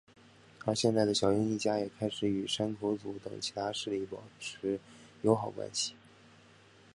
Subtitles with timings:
[0.65, 4.79] 而现在的小樱一家也开始与山口组等其他势力保持
[5.21, 5.93] 友好关系。